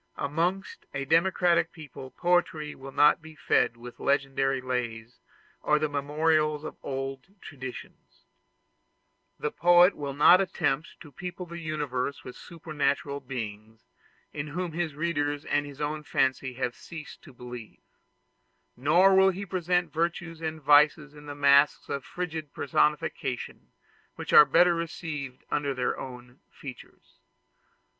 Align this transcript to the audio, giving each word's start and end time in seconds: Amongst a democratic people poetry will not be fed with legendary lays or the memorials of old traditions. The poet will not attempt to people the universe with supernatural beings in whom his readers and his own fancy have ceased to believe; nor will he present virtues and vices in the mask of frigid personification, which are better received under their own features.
Amongst 0.17 0.87
a 0.95 1.05
democratic 1.05 1.71
people 1.71 2.09
poetry 2.09 2.73
will 2.73 2.91
not 2.91 3.21
be 3.21 3.35
fed 3.35 3.77
with 3.77 3.99
legendary 3.99 4.59
lays 4.59 5.19
or 5.61 5.77
the 5.77 5.87
memorials 5.87 6.63
of 6.63 6.75
old 6.81 7.35
traditions. 7.39 8.23
The 9.37 9.51
poet 9.51 9.95
will 9.95 10.15
not 10.15 10.41
attempt 10.41 10.99
to 11.01 11.11
people 11.11 11.45
the 11.45 11.59
universe 11.59 12.23
with 12.23 12.35
supernatural 12.35 13.19
beings 13.19 13.83
in 14.33 14.47
whom 14.47 14.71
his 14.71 14.95
readers 14.95 15.45
and 15.45 15.67
his 15.67 15.79
own 15.79 16.01
fancy 16.01 16.55
have 16.55 16.73
ceased 16.75 17.21
to 17.21 17.31
believe; 17.31 17.83
nor 18.75 19.13
will 19.13 19.29
he 19.29 19.45
present 19.45 19.93
virtues 19.93 20.41
and 20.41 20.59
vices 20.59 21.13
in 21.13 21.27
the 21.27 21.35
mask 21.35 21.89
of 21.89 22.03
frigid 22.03 22.53
personification, 22.55 23.67
which 24.15 24.33
are 24.33 24.45
better 24.45 24.73
received 24.73 25.43
under 25.51 25.75
their 25.75 25.95
own 25.99 26.39
features. 26.49 27.19